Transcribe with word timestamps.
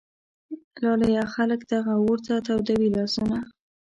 لالیه! 0.81 1.23
خلک 1.35 1.61
دغه 1.73 1.93
اور 2.01 2.17
ته 2.25 2.35
تودوي 2.45 2.89
لاسونه 2.95 3.39